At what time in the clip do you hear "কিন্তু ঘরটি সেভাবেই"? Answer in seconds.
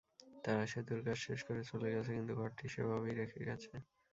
2.17-3.17